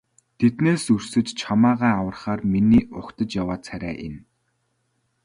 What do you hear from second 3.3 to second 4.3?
яваа царай энэ.